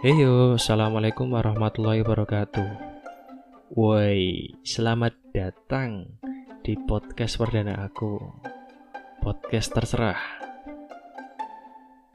[0.00, 2.72] Heyo, Assalamualaikum warahmatullahi wabarakatuh.
[3.76, 6.16] Woi, selamat datang
[6.64, 8.16] di podcast perdana aku.
[9.20, 10.16] Podcast terserah.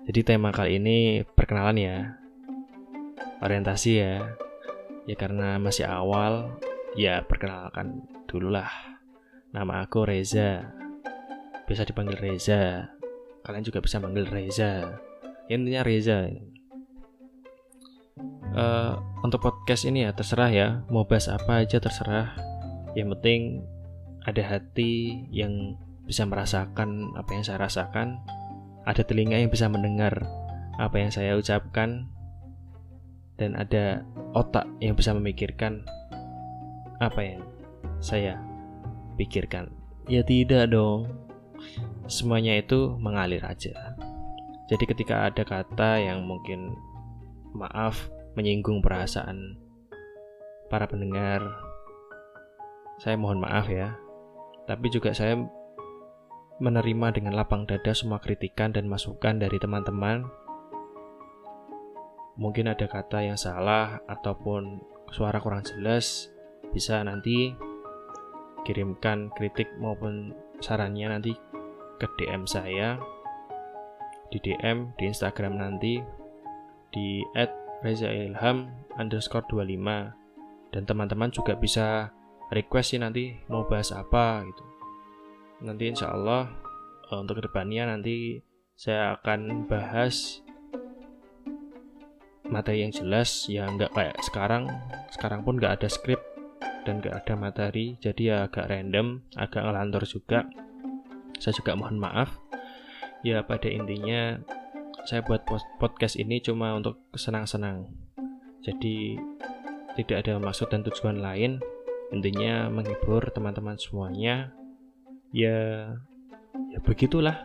[0.02, 1.98] Jadi tema kali ini perkenalan ya.
[3.46, 4.34] Orientasi ya.
[5.06, 6.58] Ya karena masih awal
[6.98, 8.98] Ya perkenalkan dulu lah
[9.54, 10.74] Nama aku Reza.
[11.70, 12.90] Bisa dipanggil Reza.
[13.46, 14.90] Kalian juga bisa panggil Reza.
[15.54, 16.34] Intinya Reza
[18.56, 20.68] uh, untuk podcast ini ya terserah ya.
[20.90, 22.34] Mau bahas apa aja terserah.
[22.96, 23.42] Yang penting
[24.26, 28.18] ada hati yang bisa merasakan apa yang saya rasakan.
[28.88, 30.26] Ada telinga yang bisa mendengar
[30.80, 32.08] apa yang saya ucapkan.
[33.36, 35.84] Dan ada otak yang bisa memikirkan
[37.04, 37.44] apa yang
[38.00, 38.40] saya
[39.20, 39.68] pikirkan.
[40.08, 41.12] Ya tidak dong.
[42.08, 43.98] Semuanya itu mengalir aja.
[44.72, 46.74] Jadi ketika ada kata yang mungkin
[47.52, 49.56] maaf menyinggung perasaan
[50.68, 51.42] para pendengar.
[53.00, 53.96] Saya mohon maaf ya.
[54.68, 55.40] Tapi juga saya
[56.60, 60.24] menerima dengan lapang dada semua kritikan dan masukan dari teman-teman.
[62.36, 66.32] Mungkin ada kata yang salah ataupun suara kurang jelas,
[66.76, 67.56] bisa nanti
[68.68, 71.32] kirimkan kritik maupun sarannya nanti
[71.96, 73.00] ke DM saya
[74.34, 76.02] di DM di Instagram nanti
[76.92, 77.24] di
[77.84, 82.12] Reza Ilham underscore 25 dan teman-teman juga bisa
[82.52, 84.64] request sih nanti mau bahas apa gitu.
[85.64, 86.52] Nanti insya Allah
[87.10, 88.44] uh, untuk ke depannya nanti
[88.76, 90.44] saya akan bahas
[92.46, 94.68] materi yang jelas ya nggak kayak sekarang.
[95.10, 96.20] Sekarang pun nggak ada skrip
[96.86, 100.46] dan nggak ada materi jadi ya agak random agak ngelantur juga.
[101.40, 102.36] Saya juga mohon maaf.
[103.26, 104.38] Ya pada intinya
[105.06, 105.46] saya buat
[105.78, 107.94] podcast ini cuma untuk senang-senang.
[108.66, 109.22] Jadi
[109.94, 111.62] tidak ada maksud dan tujuan lain.
[112.10, 114.50] Intinya menghibur teman-teman semuanya.
[115.30, 115.94] Ya
[116.74, 117.38] ya begitulah.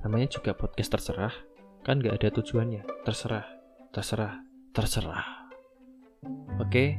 [0.00, 1.34] Namanya juga podcast terserah.
[1.84, 2.82] Kan nggak ada tujuannya.
[3.04, 3.44] Terserah,
[3.92, 4.40] terserah,
[4.72, 5.52] terserah.
[6.56, 6.96] Oke.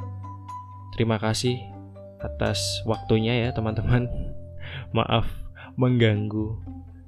[0.94, 1.58] Terima kasih
[2.22, 4.06] atas waktunya ya teman-teman.
[4.98, 5.26] Maaf
[5.82, 6.62] mengganggu.